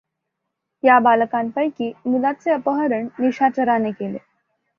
या 0.83 0.97
बालकांपैकी 0.99 1.91
मुलाचे 2.05 2.51
अपहरण 2.51 3.07
निशाचराने 3.19 3.91
केले. 3.91 4.17